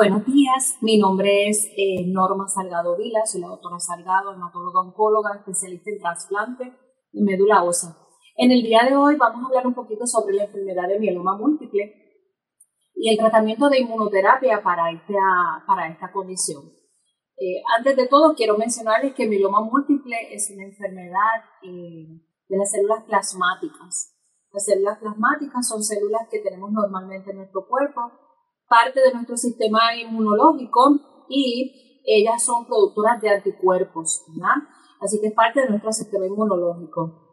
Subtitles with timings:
[0.00, 5.34] Buenos días, mi nombre es eh, Norma Salgado Vila, soy la doctora Salgado, hematóloga oncóloga,
[5.34, 6.72] especialista en trasplante
[7.10, 7.96] de médula ósea.
[8.36, 11.36] En el día de hoy vamos a hablar un poquito sobre la enfermedad de mieloma
[11.36, 11.92] múltiple
[12.94, 16.62] y el tratamiento de inmunoterapia para esta, para esta condición.
[17.36, 22.06] Eh, antes de todo, quiero mencionarles que mieloma múltiple es una enfermedad eh,
[22.48, 24.14] de las células plasmáticas.
[24.52, 28.27] Las células plasmáticas son células que tenemos normalmente en nuestro cuerpo
[28.68, 34.62] parte de nuestro sistema inmunológico y ellas son productoras de anticuerpos, ¿verdad?
[35.00, 37.28] Así que es parte de nuestro sistema inmunológico.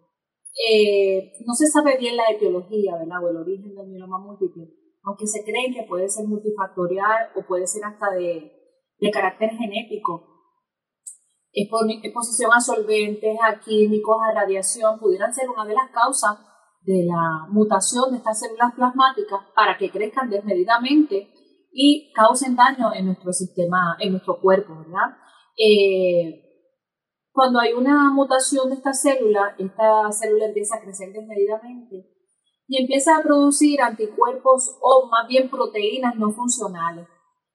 [0.55, 3.23] Eh, no se sabe bien la etiología, ¿verdad?
[3.23, 4.69] O el origen del mieloma múltiple,
[5.03, 8.51] aunque se cree que puede ser multifactorial o puede ser hasta de,
[8.99, 10.31] de carácter genético.
[11.51, 16.37] Exposición a solventes, a químicos, a radiación, pudieran ser una de las causas
[16.85, 21.29] de la mutación de estas células plasmáticas para que crezcan desmedidamente
[21.71, 25.17] y causen daño en nuestro sistema, en nuestro cuerpo, ¿verdad?
[25.57, 26.41] Eh,
[27.31, 32.07] cuando hay una mutación de esta célula, esta célula empieza a crecer desmedidamente
[32.67, 37.07] y empieza a producir anticuerpos o más bien proteínas no funcionales.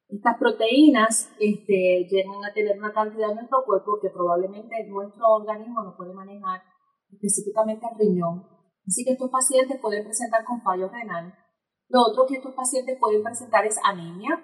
[0.08, 5.82] Estas proteínas este, llegan a tener una cantidad en nuestro cuerpo que probablemente nuestro organismo
[5.82, 6.62] no puede manejar,
[7.12, 11.34] específicamente el riñón, Así que estos pacientes pueden presentar con fallo renal.
[11.88, 14.40] Lo otro que estos pacientes pueden presentar es anemia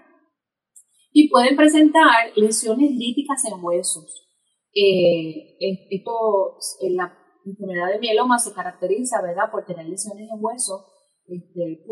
[1.13, 4.29] y pueden presentar lesiones líticas en huesos.
[4.75, 5.57] Eh,
[5.91, 6.59] esto,
[6.91, 10.85] la enfermedad de mieloma se caracteriza, ¿verdad?, por tener lesiones en huesos,
[11.27, 11.85] este,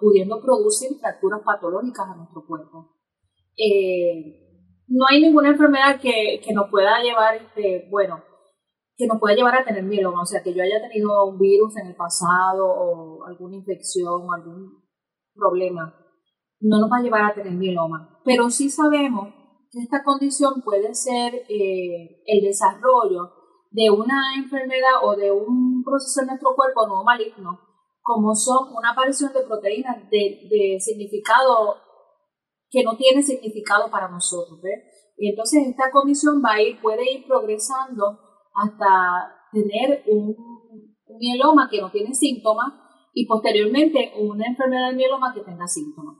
[0.00, 2.96] pudiendo producir fracturas patológicas a nuestro cuerpo.
[3.56, 4.42] Eh,
[4.88, 8.22] no hay ninguna enfermedad que, que nos pueda llevar, este, bueno,
[8.96, 11.76] que nos puede llevar a tener mieloma, o sea, que yo haya tenido un virus
[11.76, 14.82] en el pasado o alguna infección o algún
[15.34, 15.94] problema,
[16.60, 18.20] no nos va a llevar a tener mieloma.
[18.24, 19.28] Pero sí sabemos
[19.70, 23.32] que esta condición puede ser eh, el desarrollo
[23.70, 27.60] de una enfermedad o de un proceso en nuestro cuerpo no maligno,
[28.00, 31.76] como son una aparición de proteínas de, significado
[32.70, 34.60] que no tiene significado para nosotros.
[35.18, 38.25] Y entonces esta condición va a ir, puede ir progresando
[38.56, 40.34] hasta tener un,
[41.18, 42.72] mieloma que no tiene síntomas
[43.14, 46.16] y posteriormente una enfermedad de mieloma que tenga síntomas.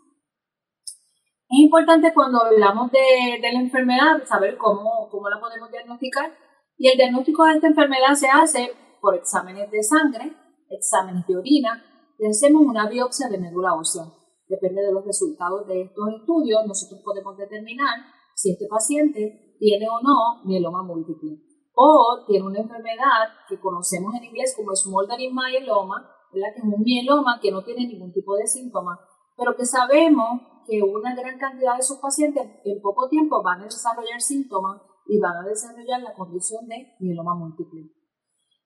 [1.49, 6.33] Es importante cuando hablamos de, la enfermedad saber cómo, cómo la podemos diagnosticar
[6.77, 10.33] y el diagnóstico de esta enfermedad se hace por exámenes de sangre,
[10.71, 11.85] exámenes de orina
[12.19, 14.05] y hacemos una biopsia de médula ósea.
[14.49, 17.99] Depende de los resultados de estos estudios, nosotros podemos determinar
[18.35, 21.46] si este paciente tiene o no mieloma múltiple
[21.79, 26.49] o tiene una enfermedad que conocemos en inglés como smoldering myeloma, ¿verdad?
[26.55, 28.99] que es un mieloma que no tiene ningún tipo de síntoma,
[29.37, 33.65] pero que sabemos que una gran cantidad de sus pacientes en poco tiempo van a
[33.65, 37.91] desarrollar síntomas y van a desarrollar la condición de mieloma múltiple.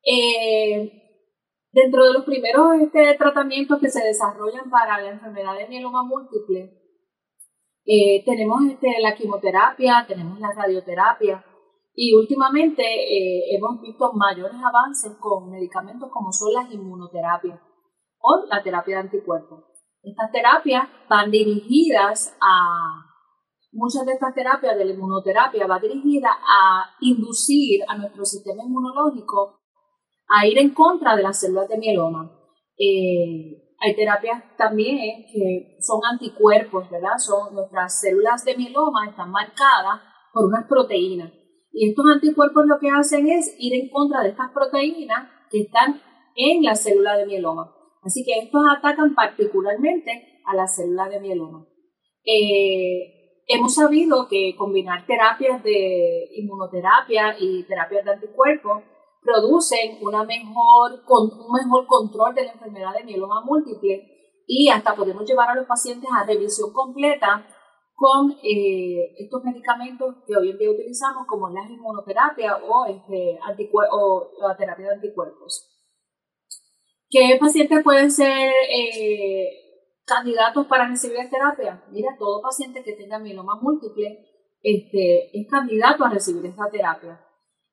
[0.04, 0.88] Eh,
[1.72, 6.78] dentro de los primeros este, tratamientos que se desarrollan para la enfermedad de mieloma múltiple,
[7.84, 11.44] eh, tenemos este, la quimioterapia, tenemos la radioterapia,
[12.03, 17.61] y últimamente eh, hemos visto mayores avances con medicamentos como son las inmunoterapias
[18.19, 19.65] o la terapia de anticuerpos.
[20.03, 23.05] Estas terapias van dirigidas a,
[23.72, 29.60] muchas de estas terapias de la inmunoterapia va dirigida a inducir a nuestro sistema inmunológico
[30.27, 32.33] a ir en contra de las células de mieloma.
[32.78, 37.19] Eh, hay terapias también que son anticuerpos, ¿verdad?
[37.19, 40.01] Son nuestras células de mieloma están marcadas
[40.33, 41.30] por unas proteínas
[41.80, 45.98] y estos anticuerpos lo que hacen es ir en contra de estas proteínas que están
[46.36, 47.74] en la célula de mieloma.
[48.03, 51.66] Así que estos atacan particularmente a la célula de mieloma.
[52.22, 58.82] Eh, hemos sabido que combinar terapias de inmunoterapia y terapias de anticuerpos
[59.22, 65.24] producen una mejor, un mejor control de la enfermedad de mieloma múltiple y hasta podemos
[65.27, 67.47] llevar a los pacientes a revisión completa
[68.01, 73.39] con eh, estos medicamentos que hoy en día utilizamos como la inmunoterapia o, este,
[73.93, 75.69] o la terapia de anticuerpos.
[77.11, 79.51] ¿Qué pacientes pueden ser eh,
[80.11, 81.85] candidatos para recibir terapia.
[81.91, 84.27] Mira, todo paciente que tenga mieloma múltiple
[84.63, 87.21] este, es candidato a recibir esta terapia.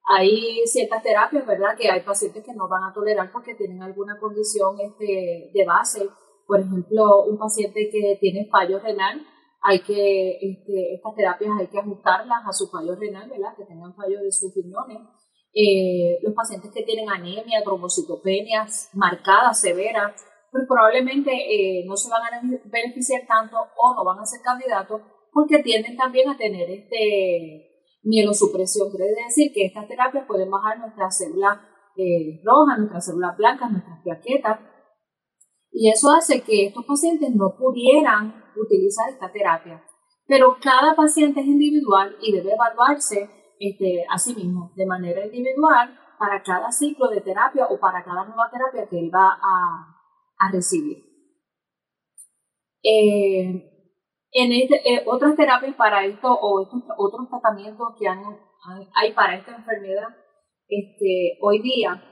[0.10, 4.20] Hay ciertas terapias, ¿verdad?, que hay pacientes que no van a tolerar porque tienen alguna
[4.20, 6.08] condición este, de base.
[6.46, 9.26] Por ejemplo, un paciente que tiene fallo renal,
[9.68, 13.94] hay que, este, estas terapias hay que ajustarlas a su fallo renal, ¿verdad?, que tengan
[13.94, 15.00] fallo de sus riñones.
[15.54, 22.34] Eh, los pacientes que tienen anemia, trombocitopenias marcadas, severas, pues probablemente eh, no se van
[22.34, 25.02] a beneficiar tanto o no van a ser candidatos
[25.34, 28.90] porque tienden también a tener este mielosupresión.
[28.90, 31.60] Quiere decir que estas terapias pueden bajar nuestras células
[31.98, 34.60] eh, rojas, nuestras células blancas, nuestras plaquetas.
[35.80, 39.84] Y eso hace que estos pacientes no pudieran utilizar esta terapia.
[40.26, 43.30] Pero cada paciente es individual y debe evaluarse
[43.60, 48.26] este, a sí mismo de manera individual para cada ciclo de terapia o para cada
[48.26, 49.96] nueva terapia que él va a,
[50.40, 50.98] a recibir.
[52.82, 53.94] Eh,
[54.32, 59.56] en este, eh, otras terapias para esto o estos otros tratamientos que hay para esta
[59.56, 60.08] enfermedad,
[60.68, 62.04] este, hoy día,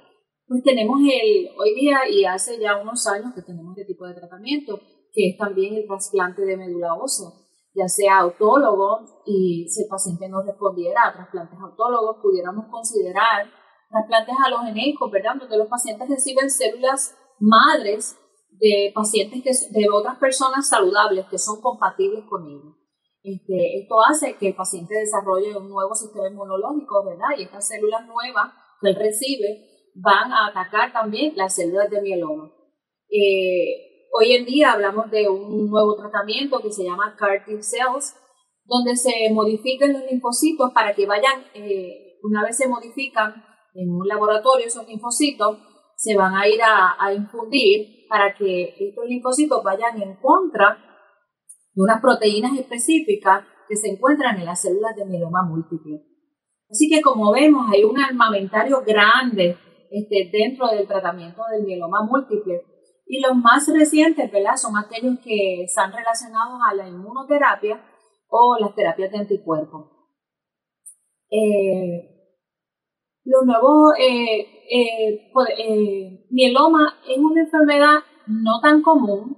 [0.48, 4.14] pues tenemos el, hoy día y hace ya unos años que tenemos este tipo de
[4.14, 4.80] tratamiento,
[5.12, 7.30] que es también el trasplante de médula ósea,
[7.74, 13.48] ya sea autólogo y si el paciente no respondiera a trasplantes autólogos, pudiéramos considerar
[13.90, 15.36] trasplantes halogenéicos, ¿verdad?
[15.40, 18.16] Donde los pacientes reciben células madres
[18.52, 22.76] de pacientes que, de otras personas saludables que son compatibles con ellos.
[23.24, 27.30] Este, esto hace que el paciente desarrolle un nuevo sistema inmunológico, ¿verdad?
[27.38, 32.52] Y estas células nuevas que él recibe van a atacar también las células de mieloma.
[33.10, 38.16] Eh, hoy en día hablamos de un nuevo tratamiento que se llama CAR T cells,
[38.66, 43.44] donde se modifican los linfocitos para que vayan, eh, una vez se modifican
[43.74, 45.60] en un laboratorio esos linfocitos,
[45.96, 50.78] se van a ir a, a infundir para que estos linfocitos vayan en contra
[51.74, 56.02] de unas proteínas específicas que se encuentran en las células de mieloma múltiple.
[56.70, 59.58] Así que como vemos hay un armamentario grande
[59.96, 62.62] este, dentro del tratamiento del mieloma múltiple.
[63.08, 64.56] Y los más recientes, ¿verdad?
[64.56, 67.82] Son aquellos que están relacionados a la inmunoterapia
[68.28, 69.92] o las terapias de anticuerpos.
[71.30, 72.16] Eh,
[73.26, 77.96] los nuevos eh, eh, eh, mieloma es una enfermedad
[78.28, 79.38] no tan común.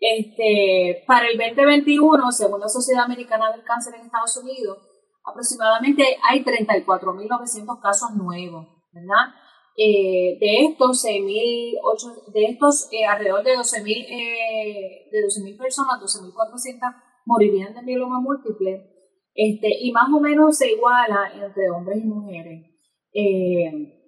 [0.00, 4.78] Este, para el 2021, según la Sociedad Americana del Cáncer en Estados Unidos,
[5.24, 9.34] aproximadamente hay 34.900 casos nuevos, ¿verdad?
[9.80, 17.82] Eh, de estos, 6.008, de estos alrededor de 12.000 de 12 personas, 12.400 morirían de
[17.82, 18.98] mieloma múltiple,
[19.34, 22.66] este, y más o menos se iguala entre hombres y mujeres.
[23.12, 23.98] Eh,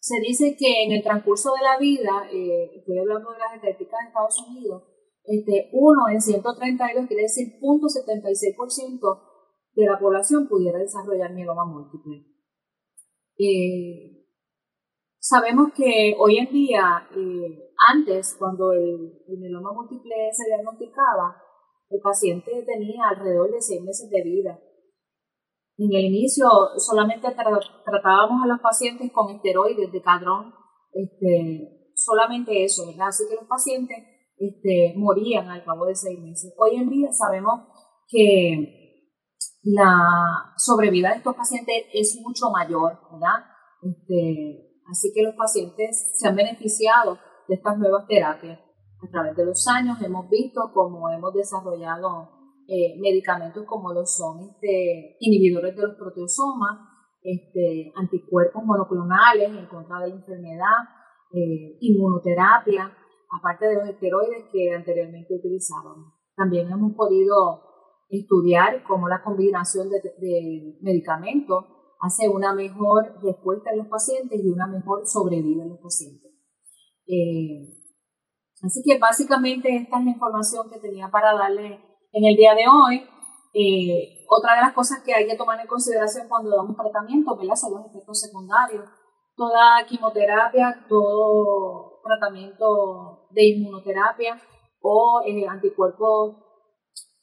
[0.00, 4.00] se dice que en el transcurso de la vida, eh, estoy hablando de las estadísticas
[4.00, 4.82] de Estados Unidos,
[5.22, 9.20] este, uno en 132, quiere decir 0.76%
[9.74, 12.26] de la población pudiera desarrollar mieloma múltiple.
[13.38, 14.13] Eh,
[15.24, 21.40] sabemos que hoy en día, eh, antes, cuando el, el, múltiple se diagnosticaba,
[21.88, 24.58] el paciente tenía alrededor de seis meses de vida
[25.76, 27.28] en el inicio solamente
[27.84, 30.54] tratábamos a los pacientes con esteroides de cadrón,
[30.92, 33.08] este, solamente eso, ¿verdad?
[33.08, 33.98] Así que los pacientes
[34.36, 36.54] este, morían al cabo de seis meses.
[36.58, 37.62] Hoy en día sabemos
[38.08, 39.10] que
[39.64, 43.44] la sobrevida de estos pacientes es mucho mayor, ¿verdad?
[43.82, 48.58] Este, así que los pacientes se han beneficiado de estas nuevas terapias.
[49.02, 52.30] A través de los años hemos visto cómo hemos desarrollado
[52.66, 56.80] eh, medicamentos como lo son este, inhibidores de los proteosomas,
[57.22, 60.78] este, anticuerpos monoclonales en contra de la enfermedad,
[61.32, 62.90] eh, inmunoterapia,
[63.30, 66.14] aparte de los esteroides que anteriormente utilizábamos.
[66.36, 67.62] También hemos podido
[68.08, 71.64] estudiar cómo la combinación de, de medicamentos
[72.04, 76.32] hace una mejor respuesta en los pacientes y una mejor sobrevida en los pacientes.
[77.06, 77.64] Eh,
[78.62, 81.80] así que básicamente esta es la información que tenía para darle
[82.12, 83.04] en el día de hoy,
[83.54, 87.54] eh, otra de las cosas que hay que tomar en consideración cuando damos tratamiento ¿verdad?
[87.54, 88.84] son los efectos secundarios.
[89.36, 94.40] Toda quimioterapia, todo tratamiento de inmunoterapia
[94.80, 96.36] o eh, anticuerpos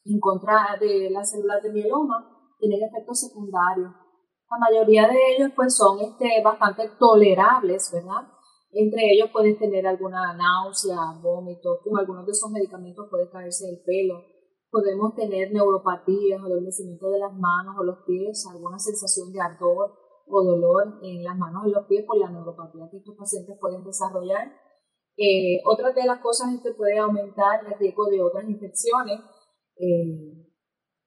[0.06, 2.28] en contra de las células de mieloma
[2.60, 3.92] tienen efectos secundarios.
[4.52, 8.28] La mayoría de ellos pues son este, bastante tolerables, ¿verdad?
[8.74, 13.82] Entre ellos pueden tener alguna náusea, vómito, con algunos de esos medicamentos puede caerse el
[13.86, 14.26] pelo,
[14.70, 19.94] podemos tener neuropatías, adormecimiento de las manos o los pies, alguna sensación de ardor
[20.28, 23.86] o dolor en las manos o los pies por la neuropatía que estos pacientes pueden
[23.86, 24.52] desarrollar.
[25.16, 29.20] Eh, otra de las cosas es que puede aumentar el riesgo de otras infecciones.
[29.78, 30.41] Eh,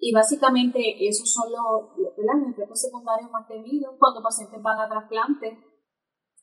[0.04, 5.56] y básicamente esos son los, los efectos secundarios más temidos cuando pacientes van a trasplante.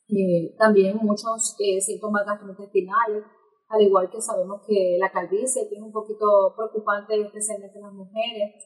[0.10, 3.24] Eh, también muchos síntomas gastrointestinales,
[3.70, 6.25] al igual que sabemos que la calvicie, que es un poquito
[6.58, 8.65] preocupante especialmente en las mujeres,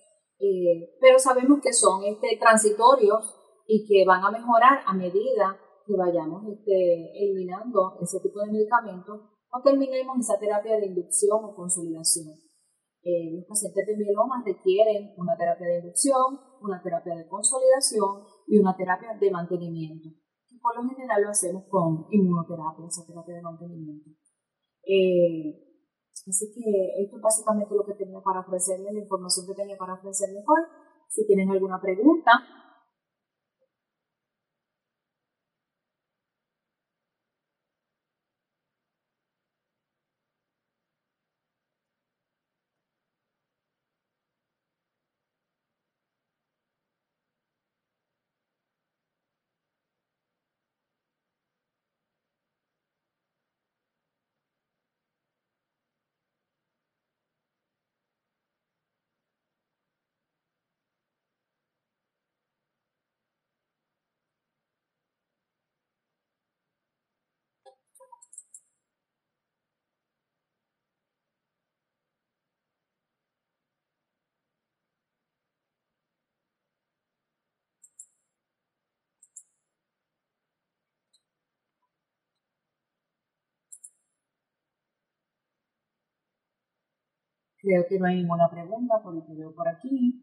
[1.02, 3.36] pero sabemos que son este, transitorios
[3.68, 9.20] y que van a mejorar a medida que vayamos este, eliminando ese tipo de medicamentos
[9.52, 12.45] o terminemos esa terapia de inducción o consolidación.
[13.06, 18.58] Eh, los pacientes de mieloma requieren una terapia de inducción, una terapia de consolidación y
[18.58, 20.10] una terapia de mantenimiento.
[20.60, 24.10] por lo general lo hacemos con inmunoterapia, esa terapia de mantenimiento.
[24.82, 25.54] Eh,
[26.26, 29.94] así que esto es básicamente lo que tenía para ofrecerles, la información que tenía para
[29.94, 30.64] ofrecerles hoy.
[31.08, 32.32] Si tienen alguna pregunta,
[87.66, 90.22] Creo que no hay ninguna pregunta por lo que veo por aquí.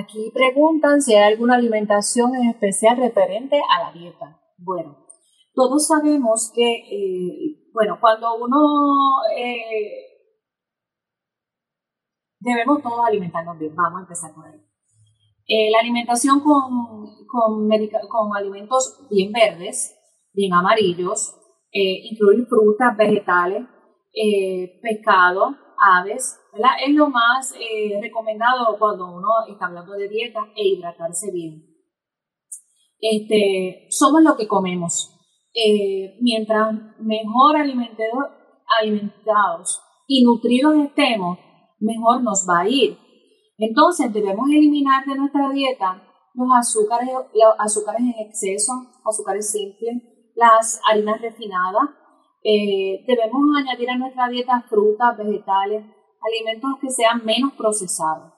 [0.00, 4.40] Aquí preguntan si hay alguna alimentación en especial referente a la dieta.
[4.56, 4.96] Bueno,
[5.54, 8.56] todos sabemos que, eh, bueno, cuando uno
[9.36, 9.82] eh,
[12.38, 14.60] debemos todos alimentarnos bien, vamos a empezar por ahí.
[15.46, 19.98] Eh, la alimentación con, con, con, alimentos bien verdes,
[20.32, 21.36] bien amarillos,
[21.72, 23.66] incluir frutas, vegetales,
[24.80, 26.38] pescado, aves.
[26.86, 31.66] Es lo más eh, recomendado cuando uno está hablando de dieta e hidratarse bien.
[33.00, 35.16] Este, somos lo que comemos.
[35.54, 38.30] Eh, mientras mejor alimentados,
[38.80, 41.38] alimentados y nutridos estemos,
[41.80, 42.98] mejor nos va a ir.
[43.58, 46.02] Entonces debemos eliminar de nuestra dieta
[46.34, 48.72] los azúcares, los azúcares en exceso,
[49.04, 50.02] azúcares simples,
[50.34, 51.90] las harinas refinadas,
[52.42, 55.84] eh, debemos añadir a nuestra dieta frutas, vegetales,
[56.20, 58.32] alimentos que sean menos procesados.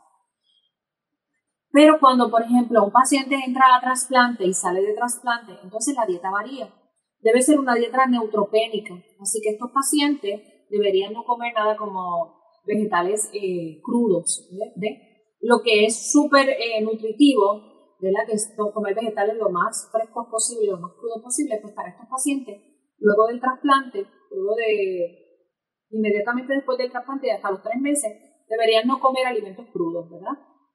[1.71, 6.05] Pero cuando, por ejemplo, un paciente entra a trasplante y sale de trasplante, entonces la
[6.05, 6.69] dieta varía.
[7.21, 8.95] Debe ser una dieta neutropénica.
[9.21, 14.51] Así que estos pacientes deberían no comer nada como vegetales eh, crudos.
[15.41, 18.27] Lo que es súper eh, nutritivo, ¿verdad?
[18.27, 22.07] que es comer vegetales lo más frescos posible, lo más crudos posible, pues para estos
[22.09, 22.72] pacientes
[23.03, 25.23] luego del trasplante, luego de
[25.91, 28.13] inmediatamente después del trasplante, hasta los tres meses,
[28.49, 30.33] deberían no comer alimentos crudos, ¿verdad?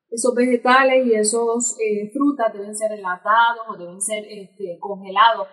[0.10, 5.48] Esos vegetales y esos eh, frutas deben ser enlatados o deben ser este, congelados,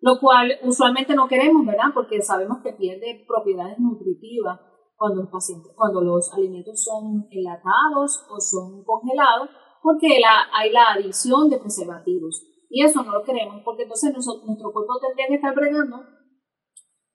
[0.00, 1.90] lo cual usualmente no queremos, ¿verdad?
[1.94, 4.60] Porque sabemos que pierde propiedades nutritivas
[4.96, 9.50] cuando, el paciente, cuando los alimentos son enlatados o son congelados,
[9.82, 12.42] porque la, hay la adición de preservativos.
[12.68, 16.15] Y eso no lo queremos, porque entonces nuestro cuerpo tendría que estar bregando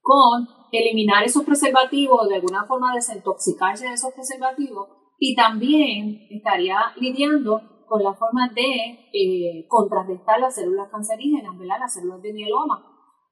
[0.01, 7.61] con eliminar esos preservativos, de alguna forma desintoxicarse de esos preservativos y también estaría lidiando
[7.87, 11.75] con la forma de eh, contrarrestar las células cancerígenas, ¿verdad?
[11.79, 12.83] las células de mieloma,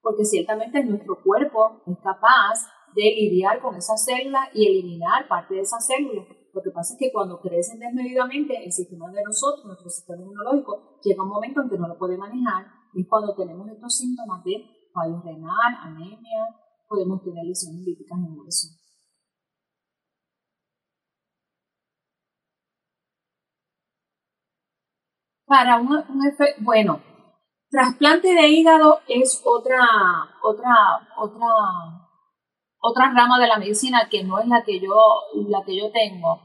[0.01, 5.61] porque ciertamente nuestro cuerpo es capaz de lidiar con esas células y eliminar parte de
[5.61, 6.27] esas células.
[6.53, 10.99] Lo que pasa es que cuando crecen desmedidamente, el sistema de nosotros, nuestro sistema inmunológico,
[11.03, 14.43] llega un momento en que no lo puede manejar y es cuando tenemos estos síntomas
[14.43, 16.46] de fallo renal, anemia,
[16.88, 18.67] podemos tener lesiones líticas en el hueso.
[25.46, 27.01] Para un, efecto, bueno,
[27.72, 29.77] Trasplante de hígado es otra,
[30.41, 31.48] otra, otra,
[32.79, 34.96] otra rama de la medicina que no es la que yo,
[35.48, 36.41] la que yo tengo.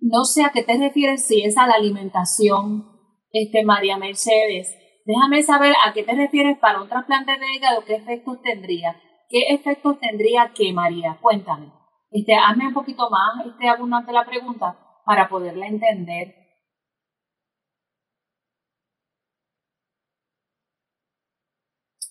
[0.00, 2.86] No sé a qué te refieres, si es a la alimentación,
[3.30, 4.74] este, María Mercedes.
[5.08, 8.94] Déjame saber a qué te refieres para un trasplante de hígado, qué efectos tendría.
[9.30, 11.16] ¿Qué efectos tendría que, María?
[11.22, 11.72] Cuéntame.
[12.10, 16.34] Este, hazme un poquito más este, abundante la pregunta para poderla entender.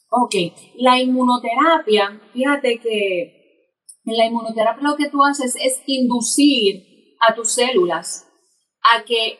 [0.09, 0.33] Ok,
[0.77, 3.75] la inmunoterapia, fíjate que
[4.05, 8.27] en la inmunoterapia lo que tú haces es inducir a tus células
[8.81, 9.37] a que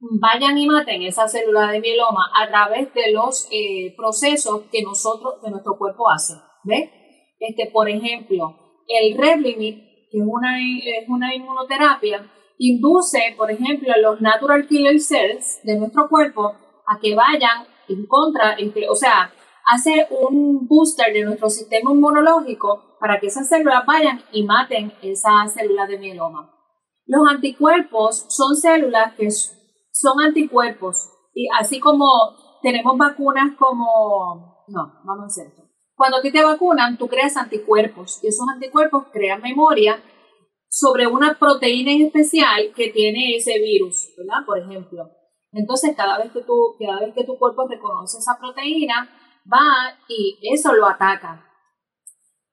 [0.00, 5.34] vayan y maten esa célula de mieloma a través de los eh, procesos que nosotros,
[5.42, 6.34] que nuestro cuerpo hace.
[6.64, 6.90] ¿Ves?
[7.38, 8.56] Este, por ejemplo,
[8.88, 9.76] el Revlimid,
[10.10, 16.08] que es una, es una inmunoterapia, induce, por ejemplo, los natural killer cells de nuestro
[16.08, 16.54] cuerpo
[16.86, 19.32] a que vayan en contra, este, o sea,
[19.66, 25.46] hace un booster de nuestro sistema inmunológico para que esas células vayan y maten esa
[25.48, 26.52] célula de mieloma.
[27.04, 29.28] Los anticuerpos son células que
[29.98, 32.06] son anticuerpos y así como
[32.62, 34.64] tenemos vacunas como...
[34.68, 35.62] No, vamos a hacer esto.
[35.94, 40.02] Cuando a ti te vacunan, tú creas anticuerpos y esos anticuerpos crean memoria
[40.68, 44.44] sobre una proteína en especial que tiene ese virus, ¿verdad?
[44.44, 45.08] Por ejemplo.
[45.52, 49.08] Entonces, cada vez que, tú, cada vez que tu cuerpo reconoce esa proteína,
[49.50, 51.46] va y eso lo ataca.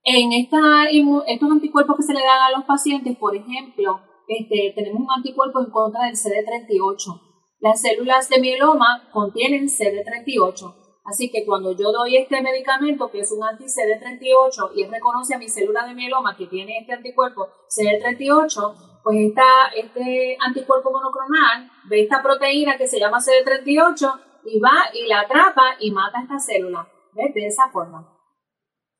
[0.04, 0.84] En esta,
[1.26, 5.60] estos anticuerpos que se le dan a los pacientes, por ejemplo, este, tenemos un anticuerpo
[5.60, 7.33] en contra del CD38.
[7.64, 13.32] Las células de mieloma contienen CD38 Así que cuando yo doy este medicamento, que es
[13.32, 19.00] un anti-CD38, y él reconoce a mi célula de mieloma que tiene este anticuerpo CD38,
[19.02, 19.44] pues esta,
[19.74, 25.76] este anticuerpo monoclonal ve esta proteína que se llama CD38 y va y la atrapa
[25.80, 26.86] y mata a esta célula.
[27.14, 28.14] De esa forma.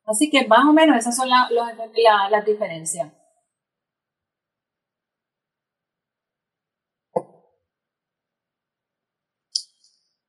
[0.05, 3.13] Así que más o menos esas son las diferencias.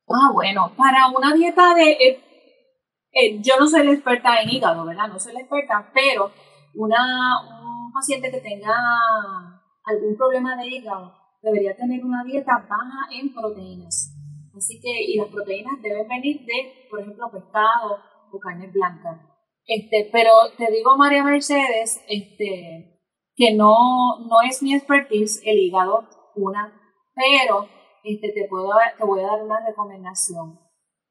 [0.09, 1.90] Ah, bueno, para una dieta de...
[1.92, 2.23] Eh,
[3.12, 5.09] eh, yo no soy la experta en hígado, ¿verdad?
[5.09, 6.31] No soy la experta, pero
[6.75, 7.40] una,
[7.87, 8.75] un paciente que tenga
[9.85, 14.12] algún problema de hígado debería tener una dieta baja en proteínas.
[14.57, 17.99] Así que, y las proteínas deben venir de, por ejemplo, pescado
[18.31, 19.21] o carne blanca.
[19.66, 23.01] Este, pero te digo, María Mercedes, este,
[23.35, 26.73] que no, no es mi expertise el hígado, una,
[27.14, 27.69] pero
[28.07, 30.61] este, te, puedo, te voy a dar una recomendación.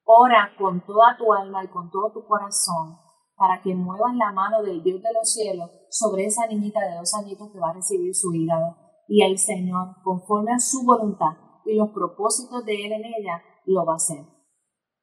[0.05, 2.97] Ora con toda tu alma y con todo tu corazón
[3.36, 7.13] para que muevas la mano del Dios de los cielos sobre esa niñita de dos
[7.15, 8.77] añitos que va a recibir su hígado.
[9.08, 13.86] Y el Señor, conforme a su voluntad y los propósitos de Él en ella, lo
[13.86, 14.25] va a hacer.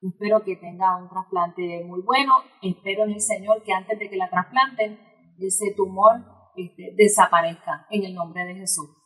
[0.00, 2.32] Espero que tenga un trasplante muy bueno.
[2.62, 4.98] Espero en el Señor que antes de que la trasplanten,
[5.38, 6.24] ese tumor
[6.56, 9.01] este, desaparezca en el nombre de Jesús.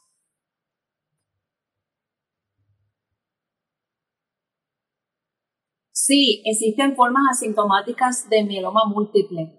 [6.06, 9.58] Sí, existen formas asintomáticas de mieloma múltiple.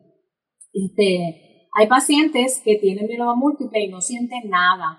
[0.72, 4.98] Este, hay pacientes que tienen mieloma múltiple y no sienten nada,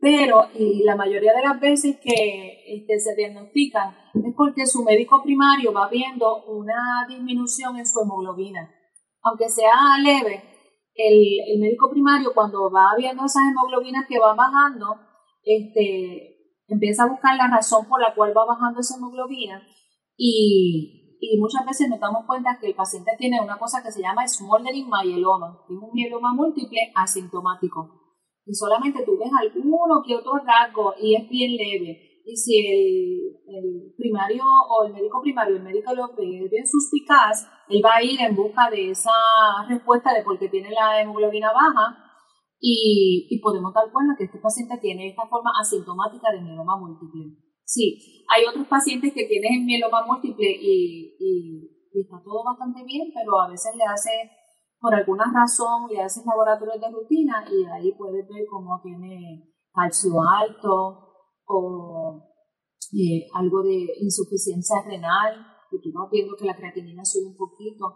[0.00, 5.22] pero y la mayoría de las veces que este, se diagnostican es porque su médico
[5.22, 8.68] primario va viendo una disminución en su hemoglobina.
[9.22, 10.42] Aunque sea leve,
[10.96, 14.96] el, el médico primario cuando va viendo esas hemoglobinas que van bajando,
[15.44, 19.62] este, empieza a buscar la razón por la cual va bajando esa hemoglobina
[20.16, 20.98] y,
[21.38, 24.88] muchas veces nos damos cuenta que el paciente tiene una cosa que se llama smoldering
[24.88, 28.02] myeloma, que es un mieloma múltiple asintomático.
[28.44, 32.22] Y solamente tú ves alguno que otro rasgo y es bien leve.
[32.24, 37.48] Y si el, el primario o el médico primario, el médico lo ve bien suspicaz,
[37.68, 39.10] él va a ir en busca de esa
[39.68, 41.96] respuesta de por qué tiene la hemoglobina baja
[42.60, 47.51] y, y podemos dar cuenta que este paciente tiene esta forma asintomática de mieloma múltiple.
[47.72, 51.16] Sí, hay otros pacientes que tienen mieloma múltiple y,
[51.94, 54.10] está todo bastante bien, pero a veces le hace,
[54.78, 60.12] por alguna razón, le hacen laboratorios de rutina y ahí puedes ver cómo tiene calcio
[60.20, 61.14] alto
[61.46, 62.20] o
[62.92, 65.32] eh, algo de insuficiencia renal,
[65.70, 67.86] y tú vas viendo que la creatinina sube un poquito.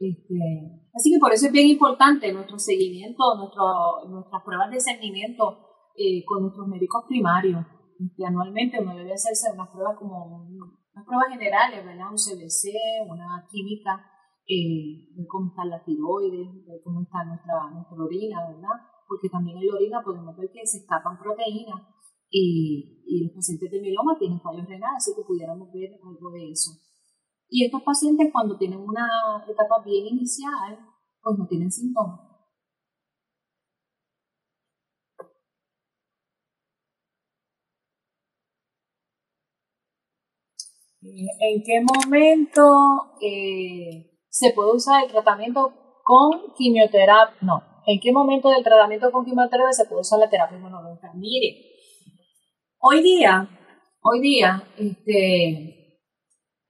[0.00, 0.40] Este,
[0.94, 6.24] así que por eso es bien importante nuestro seguimiento, nuestro, nuestras pruebas de seguimiento eh,
[6.24, 7.66] con nuestros médicos primarios
[8.26, 12.10] anualmente uno debe hacerse unas pruebas como unas pruebas generales, ¿verdad?
[12.10, 12.72] Un CBC,
[13.08, 14.04] una química,
[14.46, 18.76] eh, ver cómo está la tiroides, ver cómo está nuestra, nuestra orina, ¿verdad?
[19.06, 21.82] Porque también en la orina podemos ver que se escapan proteínas
[22.30, 26.50] y, y los pacientes de mieloma tienen fallos renales, así que pudiéramos ver algo de
[26.50, 26.70] eso.
[27.48, 29.08] Y estos pacientes cuando tienen una
[29.48, 30.78] etapa bien inicial,
[31.22, 32.27] pues no tienen síntomas.
[41.40, 45.72] ¿En qué momento eh, se puede usar el tratamiento
[46.04, 47.36] con quimioterapia?
[47.40, 51.12] No, ¿en qué momento del tratamiento con quimioterapia se puede usar la terapia inmunológica?
[51.14, 51.56] Mire,
[52.80, 53.48] hoy día,
[54.02, 55.98] hoy día, este,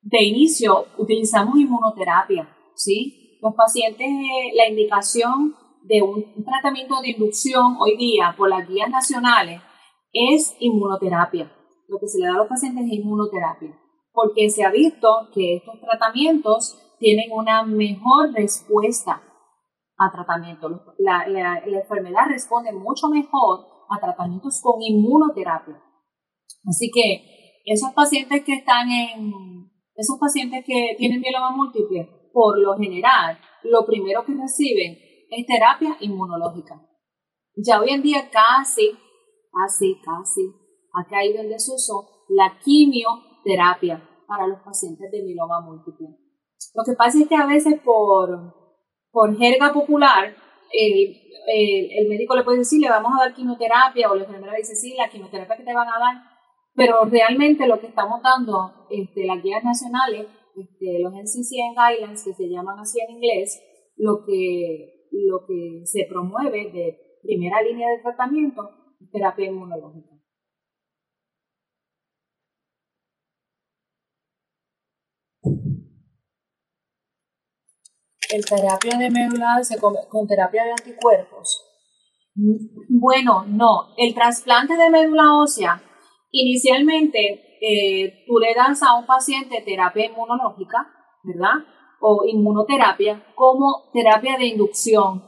[0.03, 3.39] de inicio utilizamos inmunoterapia, ¿sí?
[3.43, 4.09] Los pacientes,
[4.55, 9.61] la indicación de un tratamiento de inducción hoy día por las guías nacionales
[10.13, 11.53] es inmunoterapia.
[11.89, 13.79] Lo que se le da a los pacientes es inmunoterapia
[14.21, 19.23] porque se ha visto que estos tratamientos tienen una mejor respuesta
[19.97, 20.69] a tratamiento.
[20.99, 21.25] La,
[21.65, 25.81] enfermedad responde mucho mejor a tratamientos con inmunoterapia.
[26.69, 32.77] Así que esos pacientes que están en, esos pacientes que tienen mieloma múltiple, por lo
[32.77, 34.99] general, lo primero que reciben
[35.31, 36.75] es terapia inmunológica.
[37.55, 38.91] Ya hoy en día casi,
[39.53, 40.43] casi, casi
[40.93, 42.59] ha caído en desuso la
[43.43, 46.09] quimioterapia para los pacientes de mieloma múltiple.
[46.75, 48.55] Lo que pasa es que a veces por,
[49.11, 50.35] por jerga popular,
[50.73, 54.75] el, el, médico le puede decir, le vamos a dar quimioterapia, o la enfermera dice,
[54.75, 56.23] sí, la quimioterapia que te van a dar,
[56.75, 62.35] pero realmente lo que estamos dando, este, las guías nacionales, este, los NCCN Guidelines, que
[62.35, 63.63] se llaman así en inglés,
[63.97, 68.71] lo que, lo que se promueve de primera línea de tratamiento
[69.01, 70.18] es terapia inmunológica.
[78.31, 79.61] El terapia de médula
[80.09, 81.65] con terapia de anticuerpos.
[82.89, 83.95] Bueno, no.
[83.97, 85.83] El trasplante de médula ósea,
[86.31, 90.87] inicialmente eh, tú le das a un paciente terapia inmunológica,
[91.25, 91.65] ¿verdad?
[92.01, 95.25] O inmunoterapia como terapia de inducción.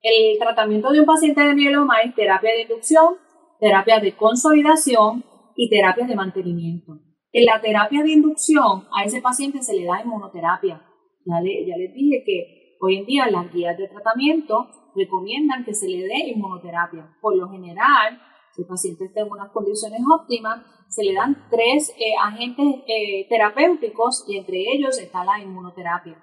[0.00, 3.16] El tratamiento de un paciente de mieloma es terapia de inducción,
[3.60, 5.24] terapia de consolidación
[5.56, 6.92] y terapia de mantenimiento.
[7.32, 10.80] En la terapia de inducción a ese paciente se le da inmunoterapia
[11.24, 16.02] ya, les dije que hoy en día las guías de tratamiento recomiendan que se le
[16.04, 17.16] dé inmunoterapia.
[17.20, 18.20] Por lo general,
[18.52, 23.26] si el paciente está en unas condiciones óptimas, se le dan tres eh, agentes eh,
[23.28, 26.22] terapéuticos y entre ellos está la inmunoterapia.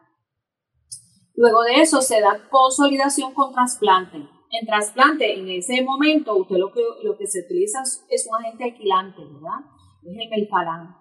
[1.36, 4.18] Luego de eso se da consolidación con trasplante.
[4.18, 8.66] En trasplante, en ese momento, usted lo que, lo que se utiliza es un agente
[8.66, 9.66] alquilante, ¿verdad?
[10.04, 11.01] Es el melfalán.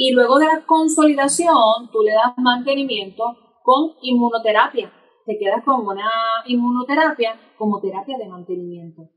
[0.00, 3.24] Y luego de la consolidación, tú le das mantenimiento
[3.64, 4.92] con inmunoterapia.
[5.26, 6.08] Te quedas con una
[6.46, 9.10] inmunoterapia como terapia de mantenimiento.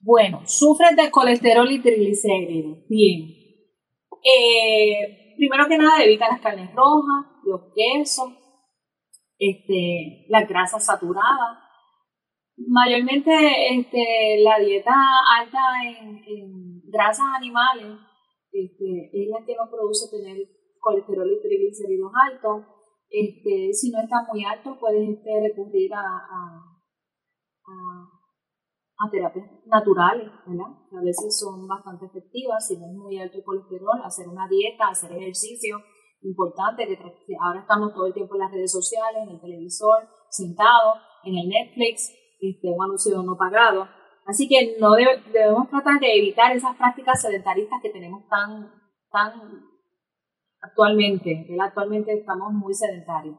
[0.00, 2.86] Bueno, sufres de colesterol y triglicéridos.
[2.90, 3.22] Bien.
[4.22, 8.43] Eh, primero que nada, evita las carnes rojas, los quesos,
[9.38, 11.58] este, las grasas saturadas.
[12.56, 13.32] Mayormente
[13.74, 14.94] este, la dieta
[15.40, 17.98] alta en, grasas animales
[18.52, 20.36] este, es la que nos produce tener
[20.78, 22.64] colesterol y triglicéridos altos.
[23.10, 26.62] Este, si no está muy alto, puedes este, recurrir a, a,
[28.98, 30.66] a, terapias naturales, ¿verdad?
[30.66, 32.66] a veces son bastante efectivas.
[32.66, 35.78] Si no es muy alto el colesterol, hacer una dieta, hacer ejercicio,
[36.24, 40.98] importante que ahora estamos todo el tiempo en las redes sociales, en el televisor, sentados,
[41.24, 42.10] en el Netflix,
[42.40, 43.88] este, un anuncio no pagado.
[44.26, 48.70] Así que no debemos tratar de evitar esas prácticas sedentaristas que tenemos tan,
[49.10, 49.32] tan
[50.60, 51.46] actualmente.
[51.60, 53.36] Actualmente estamos muy sedentarios.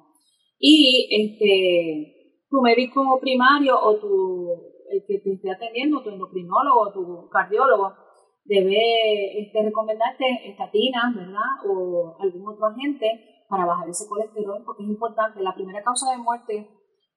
[0.60, 4.52] Y este, tu médico primario o tu,
[4.92, 8.05] el que te esté atendiendo, tu endocrinólogo tu cardiólogo,
[8.46, 11.66] debe este, recomendarte estatinas, ¿verdad?
[11.68, 15.42] O algún otro agente para bajar ese colesterol, porque es importante.
[15.42, 16.70] La primera causa de muerte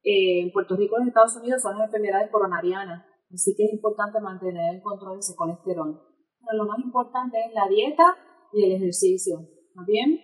[0.02, 3.72] eh, en Puerto Rico y en Estados Unidos son las enfermedades coronarianas, así que es
[3.72, 6.00] importante mantener el control de ese colesterol.
[6.40, 8.16] Pero lo más importante es la dieta
[8.52, 10.20] y el ejercicio, ¿está bien?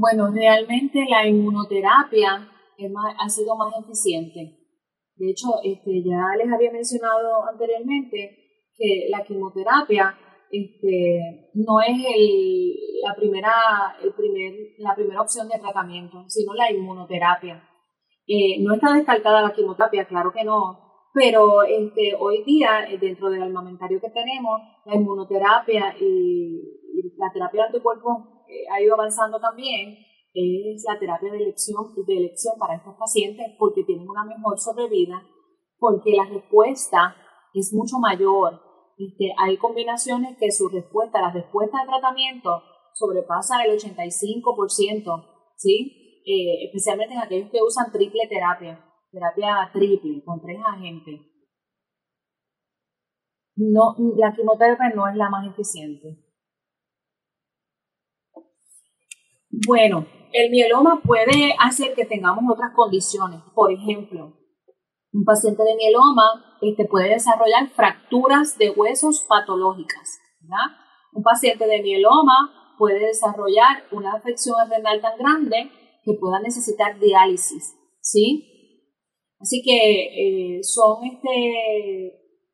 [0.00, 2.48] Bueno, realmente la inmunoterapia
[3.18, 4.56] ha sido más eficiente.
[5.14, 10.16] De hecho, este, ya les había mencionado anteriormente que la quimioterapia
[10.50, 11.98] este, no es
[13.04, 13.52] la, primera,
[14.02, 17.62] el primer, la primera opción de tratamiento, sino la inmunoterapia.
[18.26, 20.78] Eh, no está descartada la quimioterapia, claro que no,
[21.12, 26.78] pero este, hoy día, eh, dentro del armamentario que tenemos, la inmunoterapia y,
[27.18, 28.39] la terapia de anticuerpos
[28.70, 29.98] ha ido avanzando también,
[30.32, 35.22] es la terapia de elección, de elección para estos pacientes porque tienen una mejor sobrevida,
[35.78, 37.16] porque la respuesta
[37.54, 38.60] es mucho mayor.
[38.96, 46.22] Este, hay combinaciones que su respuesta, la respuesta al tratamiento sobrepasa el 85%, ¿sí?
[46.26, 51.20] Eh, especialmente en aquellos que usan triple terapia terapia triple con tres agentes,
[53.56, 56.29] no, la quimioterapia no es la más eficiente.
[59.50, 63.40] Bueno, el mieloma puede hacer que tengamos otras condiciones.
[63.54, 64.36] Por ejemplo,
[65.12, 70.20] un paciente de mieloma este, puede desarrollar fracturas de huesos patológicas.
[71.12, 75.70] Un paciente de mieloma puede desarrollar una afección renal tan grande
[76.04, 77.76] que pueda necesitar diálisis.
[78.00, 78.46] ¿sí?
[79.40, 82.12] Así que eh, son este,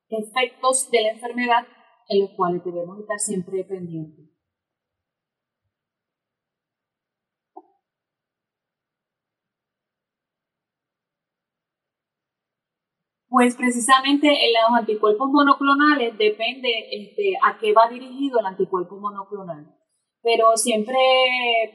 [0.09, 1.67] efectos de la enfermedad
[2.09, 4.36] en los cuales debemos estar siempre pendientes.
[13.37, 19.77] Pues precisamente en los anticuerpos monoclonales depende este, a qué va dirigido el anticuerpo monoclonal.
[20.23, 20.97] Pero siempre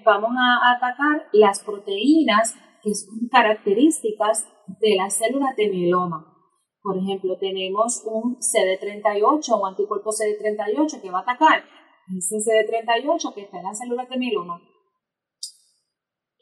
[0.04, 4.48] vamos a atacar las proteínas que son características
[4.80, 6.36] de las células de mieloma.
[6.82, 11.64] Por ejemplo, tenemos un CD38 o anticuerpo CD38 que va a atacar
[12.18, 14.60] ese CD38 que está en las células de mieloma.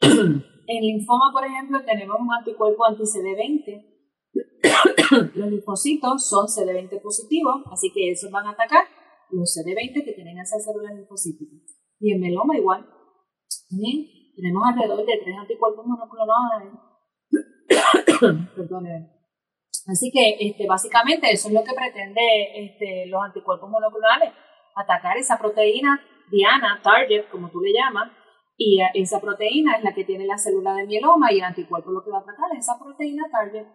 [0.00, 3.89] en linfoma, por ejemplo, tenemos un anticuerpo anti-CD20.
[5.34, 8.84] los linfocitos son CD20 positivos, así que esos van a atacar
[9.30, 11.58] los CD20 que tienen esas células linfocíticas.
[11.98, 12.86] Y en mieloma igual.
[14.36, 16.72] Tenemos alrededor de tres anticuerpos monoclonales
[19.86, 22.20] Así que este, básicamente eso es lo que pretende
[22.54, 24.32] este, los anticuerpos monoclonales,
[24.74, 28.12] atacar esa proteína diana, target, como tú le llamas,
[28.56, 32.04] y esa proteína es la que tiene la célula de mieloma y el anticuerpo lo
[32.04, 33.66] que va a atacar es esa proteína target.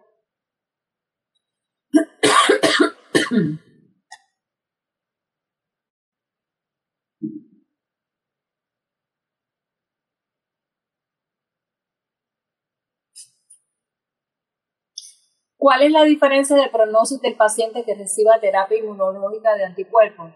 [15.66, 20.32] ¿Cuál es la diferencia de pronóstico del paciente que reciba terapia inmunológica de anticuerpos?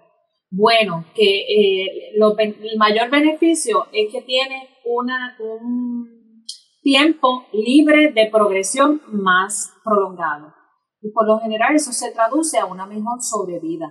[0.51, 6.45] Bueno, que eh, el mayor beneficio es que tiene un
[6.83, 10.60] tiempo libre de progresión más prolongado.
[11.01, 13.87] Y por lo general eso se traduce a una mejor sobrevida.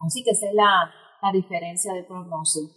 [0.00, 0.90] Así que esa es la,
[1.22, 2.72] la diferencia de pronóstico.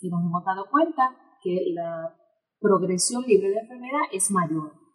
[0.00, 2.14] Y nos hemos dado cuenta que la
[2.60, 4.87] progresión libre de enfermedad es mayor.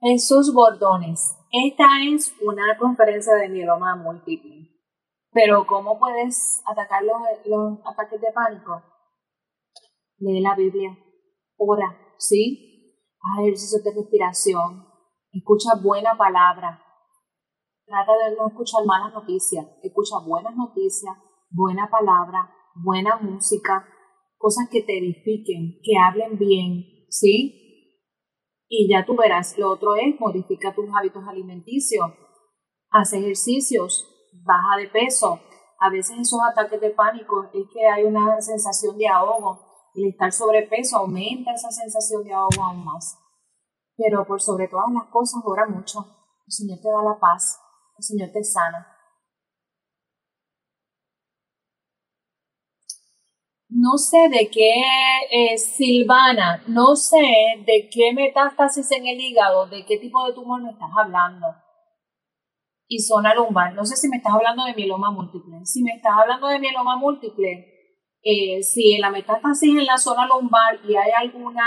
[0.00, 1.36] Jesús Bordones.
[1.50, 4.70] Esta es una conferencia de mieloma múltiple.
[5.32, 8.80] Pero ¿cómo puedes atacar los, ataques de pánico?
[10.18, 10.96] Lee la Biblia,
[11.56, 12.94] ora, ¿sí?
[13.20, 14.86] Haz ejercicios de respiración,
[15.32, 16.80] escucha buena palabra.
[17.84, 21.16] Trata de no escuchar malas noticias, escucha buenas noticias,
[21.50, 23.86] buena palabra, buena música,
[24.36, 27.67] cosas que te edifiquen, que hablen bien, ¿sí?
[28.68, 32.12] Y ya tú verás, lo otro es modifica tus hábitos alimenticios,
[32.90, 34.06] haz ejercicios,
[34.44, 35.40] baja de peso.
[35.80, 39.60] A veces esos ataques de pánico es que hay una sensación de ahogo.
[39.94, 43.18] El estar sobrepeso aumenta esa sensación de ahogo aún más.
[43.96, 46.00] Pero por sobre todas las cosas, ora mucho.
[46.46, 47.58] El Señor te da la paz,
[47.96, 48.97] el Señor te sana.
[53.80, 54.72] No sé de qué,
[55.30, 60.60] eh, Silvana, no sé de qué metástasis en el hígado, de qué tipo de tumor
[60.62, 61.46] me estás hablando.
[62.88, 65.64] Y zona lumbar, no sé si me estás hablando de mieloma múltiple.
[65.64, 67.66] Si me estás hablando de mieloma múltiple,
[68.22, 71.64] eh, si la metástasis en la zona lumbar y hay alguna,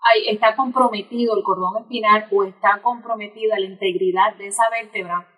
[0.00, 5.28] hay, está comprometido el cordón espinal o está comprometida la integridad de esa vértebra,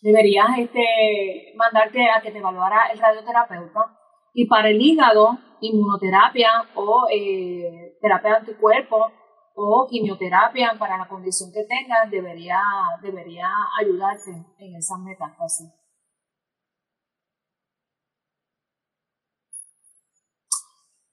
[0.00, 3.98] deberías este, mandarte a que te evaluara el radioterapeuta
[4.34, 9.12] y para el hígado, inmunoterapia o eh, terapia de anticuerpos
[9.54, 12.60] o quimioterapia para la condición que tengas debería,
[13.00, 13.48] debería
[13.80, 15.72] ayudarte en esas metástasis.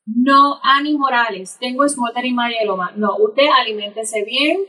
[0.07, 2.91] No, Ani Morales, tengo smotter y myeloma.
[2.95, 4.61] No, usted aliméntese bien,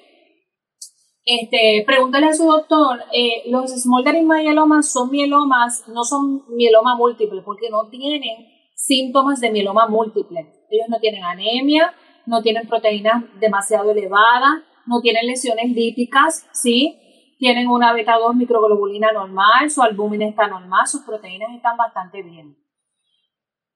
[1.24, 7.42] Este, pregúntale a su doctor, eh, los smoldering mielomas son mielomas, no son mieloma múltiple,
[7.42, 10.40] porque no tienen síntomas de mieloma múltiple.
[10.68, 11.94] Ellos no tienen anemia,
[12.26, 16.98] no tienen proteínas demasiado elevadas, no tienen lesiones líticas, ¿sí?
[17.38, 22.56] Tienen una beta-2 microglobulina normal, su albúmina está normal, sus proteínas están bastante bien.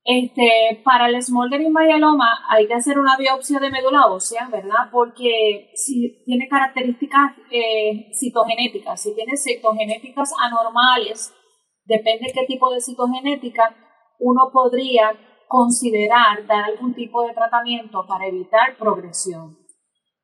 [0.08, 4.88] Este, para el smoldering myeloma hay que hacer una biopsia de médula ósea, ¿verdad?
[4.92, 11.34] Porque si tiene características eh, citogenéticas, si tiene citogenéticas anormales,
[11.86, 13.74] depende qué tipo de citogenética,
[14.20, 15.10] uno podría
[15.48, 19.58] considerar dar algún tipo de tratamiento para evitar progresión.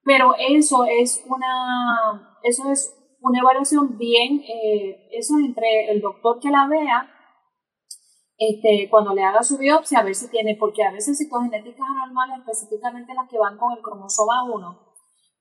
[0.05, 6.51] Pero eso es una, eso es una evaluación bien, eh, eso entre el doctor que
[6.51, 7.09] la vea
[8.49, 12.39] este, cuando le haga su biopsia, a ver si tiene, porque a veces citogenéticas anormales,
[12.39, 14.79] específicamente las que van con el cromosoma 1,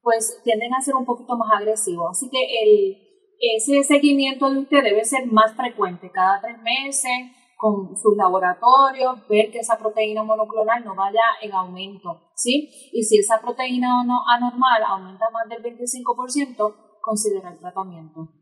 [0.01, 2.11] pues tienden a ser un poquito más agresivos.
[2.11, 2.97] Así que el,
[3.39, 9.51] ese seguimiento de usted debe ser más frecuente, cada tres meses, con sus laboratorios, ver
[9.51, 12.69] que esa proteína monoclonal no vaya en aumento, ¿sí?
[12.91, 18.40] Y si esa proteína no anormal aumenta más del 25%, considera el tratamiento.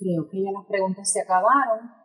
[0.00, 1.99] Creo que ya las preguntas se acabaron.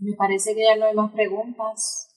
[0.00, 2.08] Me parece que ya no hay más preguntas.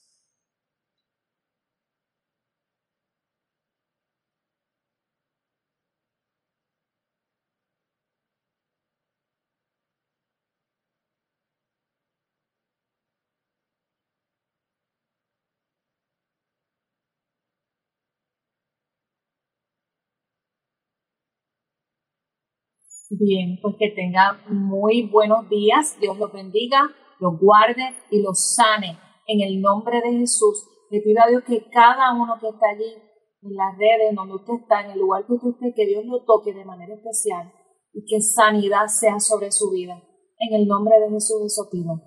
[23.10, 25.98] Bien, pues que tenga muy buenos días.
[26.02, 29.00] Dios los bendiga los guarde y los sane.
[29.28, 32.94] En el nombre de Jesús, le pido a Dios que cada uno que está allí,
[33.42, 36.24] en las redes, donde usted está, en el lugar que usted esté, que Dios lo
[36.24, 37.52] toque de manera especial
[37.94, 40.02] y que sanidad sea sobre su vida.
[40.40, 42.02] En el nombre de Jesús, eso pido.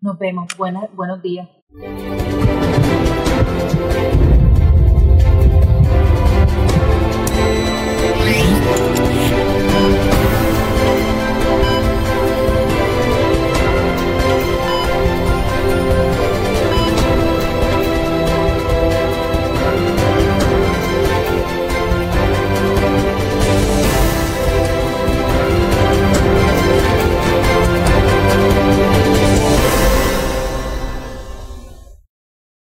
[0.00, 0.46] Nos vemos.
[0.56, 1.48] buenos días.